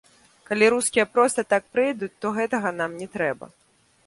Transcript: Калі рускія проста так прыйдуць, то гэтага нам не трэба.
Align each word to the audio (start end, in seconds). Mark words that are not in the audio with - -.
Калі 0.47 0.69
рускія 0.73 1.05
проста 1.17 1.43
так 1.55 1.67
прыйдуць, 1.75 2.13
то 2.25 2.33
гэтага 2.39 2.73
нам 2.81 2.91
не 3.05 3.11
трэба. 3.19 3.45